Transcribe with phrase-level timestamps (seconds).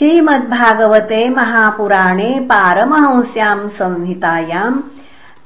[0.00, 4.80] श्रीमद्भागवते महापुराणे पारमहंस्याम् संहितायाम्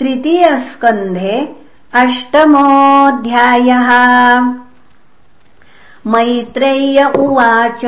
[0.00, 1.56] तृतीयस्कन्धे
[1.94, 3.88] अष्टमोऽध्यायः।
[6.06, 7.80] मैत्रेय्य उवाच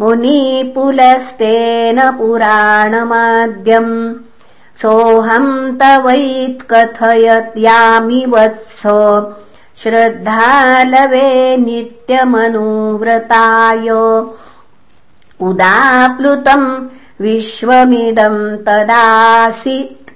[0.00, 3.92] मुनिपुलस्तेन पुराणमाद्यम्।
[4.82, 8.82] सोऽहम् तवैत्कथयत्यामि वत्स
[9.82, 11.30] श्रद्धालवे
[11.64, 12.18] नित्यमनुव्रताय
[15.48, 16.68] उदाप्लुतम्
[17.24, 20.10] विश्वमिदम् तदासीत्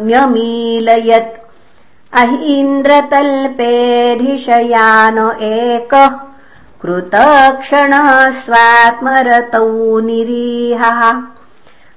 [0.00, 1.36] यन्निद्रयामीलितदृङ्म्यमीलयत्
[2.22, 5.18] अहीन्द्रतल्पेऽधिशयान
[5.50, 6.16] एकः
[6.82, 8.08] कृतक्षणः
[8.40, 9.70] स्वात्मरतौ
[10.08, 11.00] निरीहः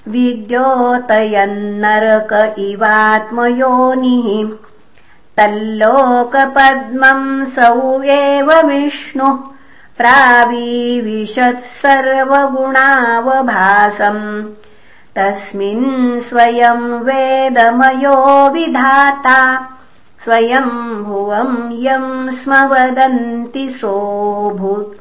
[0.07, 4.66] विद्योतयन्नरक इवात्मयोनिः
[5.37, 9.37] तल्लोकपद्मम् सौ एव विष्णुः
[9.97, 14.45] प्रावीविशत् सर्वगुणावभासम्।
[15.15, 19.69] तस्मिन् स्वयम् वेदमयो विधाता
[20.23, 24.97] स्वयम् भुवम् यम् स्म वदन्ति सोऽभूत्।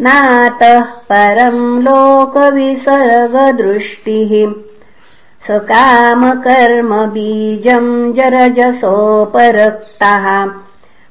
[0.00, 4.52] नातः परम् लोकविसर्गदृष्टिः।
[5.46, 10.50] स कामकर्म बीजम् जरजसोपरक्तः।